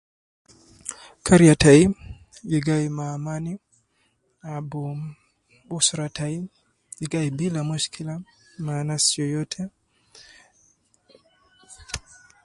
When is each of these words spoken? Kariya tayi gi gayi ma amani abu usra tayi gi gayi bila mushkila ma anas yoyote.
Kariya 1.25 1.55
tayi 1.61 1.83
gi 2.49 2.59
gayi 2.65 2.87
ma 2.97 3.05
amani 3.15 3.53
abu 4.53 4.81
usra 5.77 6.05
tayi 6.17 6.37
gi 6.97 7.05
gayi 7.11 7.29
bila 7.39 7.59
mushkila 7.69 8.13
ma 8.65 8.73
anas 8.81 9.05
yoyote. 9.19 9.61